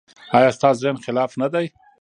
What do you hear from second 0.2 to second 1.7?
ایا ستاسو ذهن خلاق نه دی؟